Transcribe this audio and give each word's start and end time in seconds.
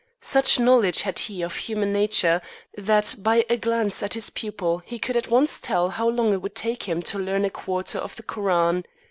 Such 0.23 0.59
knowledge 0.59 1.01
had 1.03 1.19
he 1.19 1.43
of 1.43 1.55
human 1.55 1.93
nature 1.93 2.41
that 2.75 3.13
by 3.19 3.45
a 3.51 3.55
glance 3.55 4.01
at 4.01 4.15
his 4.15 4.31
pupil 4.31 4.79
he 4.79 4.97
could 4.97 5.15
at 5.15 5.27
once 5.29 5.59
tell 5.59 5.89
how 5.89 6.09
long 6.09 6.33
it 6.33 6.41
would 6.41 6.55
take 6.55 6.89
him 6.89 7.03
to 7.03 7.19
learn 7.19 7.45
a 7.45 7.51
quarter 7.51 7.99
of 7.99 8.15
the 8.15 8.23
Koran. 8.23 8.83